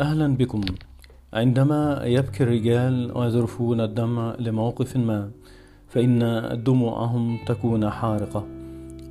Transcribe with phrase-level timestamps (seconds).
[0.00, 0.60] أهلا بكم.
[1.32, 5.30] عندما يبكي الرجال ويذرفون الدمع لموقف ما
[5.88, 6.18] فإن
[6.64, 8.46] دموعهم تكون حارقة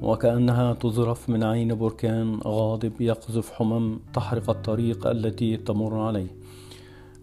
[0.01, 6.27] وكأنها تذرف من عين بركان غاضب يقذف حمم تحرق الطريق التي تمر عليه.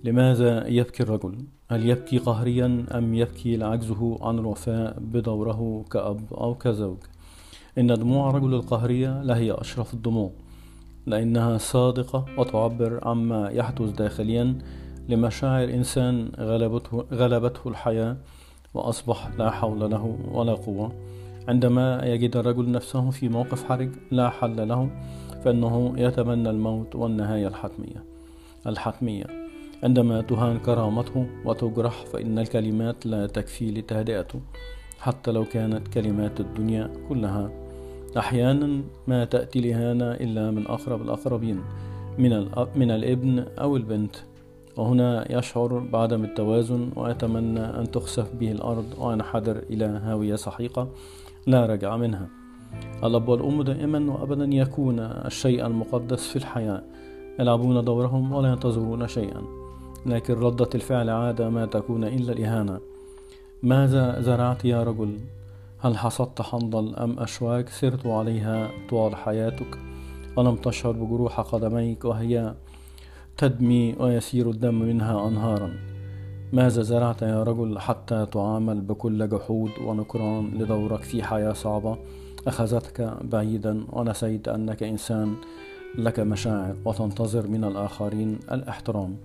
[0.05, 1.35] لماذا يبكي الرجل؟
[1.71, 6.99] هل يبكي قهريا أم يبكي لعجزه عن الوفاء بدوره كأب أو كزوج؟
[7.79, 10.31] إن دموع الرجل القهرية لهي أشرف الدموع.
[11.11, 14.59] لأنها صادقة وتعبر عما يحدث داخليا
[15.09, 18.17] لمشاعر إنسان غلبته, غلبته الحياة
[18.75, 20.93] وأصبح لا حول له ولا قوة.
[21.49, 24.91] عندما يجد الرجل نفسه في موقف حرج لا حل له
[25.45, 28.05] فإنه يتمنى الموت والنهاية الحتمية.
[28.67, 29.25] الحتمية.
[29.83, 34.41] عندما تهان كرامته وتجرح فإن الكلمات لا تكفي لتهدئته
[35.01, 37.60] حتى لو كانت كلمات الدنيا كلها
[38.17, 41.61] أحيانا ما تأتي الإهانة إلا من أقرب الأقربين
[42.19, 44.17] من, من الابن أو البنت.
[44.77, 50.89] وهنا يشعر بعدم التوازن ويتمنى أن تخسف به الأرض وينحدر إلى هاوية سحيقة
[51.47, 52.29] لا رجع منها.
[53.05, 56.83] الأب والأم دائما وأبدا يكون الشيء المقدس في الحياة.
[57.41, 59.43] يلعبون دورهم ولا ينتظرون شيئا.
[60.07, 62.81] لكن ردة الفعل عادة ما تكون إلا الإهانة
[63.63, 65.19] ماذا زرعت يا رجل؟
[65.83, 69.79] هل حصدت حنظل أم أشواك؟ سرت عليها طوال حياتك.
[70.37, 72.55] ولم تشعر بجروح قدميك وهي
[73.37, 75.71] تدمي ويسير الدم منها أنهارا؟
[76.53, 81.99] ماذا زرعت يا رجل حتى تعامل بكل جحود ونكران لدورك في حياة صعبة؟
[82.47, 85.35] أخذتك بعيدا ونسيت أنك إنسان
[85.99, 89.17] لك مشاعر وتنتظر من الآخرين الإحترام.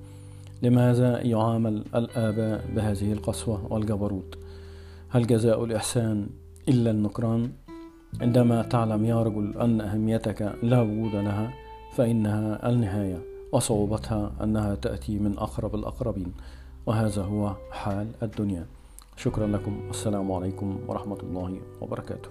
[0.64, 4.38] لماذا يعامل الآباء بهذه القسوة والجبروت؟
[5.09, 6.28] هل جزاء الإحسان
[6.69, 7.52] إلا النكران.
[8.21, 11.53] عندما تعلم يا رجل أن أهميتك لا وجود لها
[11.94, 16.34] فإنها النهاية وصعوبتها أنها تأتي من أقرب الأقربين.
[16.85, 18.66] وهذا هو حال الدنيا.
[19.17, 19.79] شكرا لكم.
[19.90, 22.29] السلام عليكم ورحمة الله وبركاته.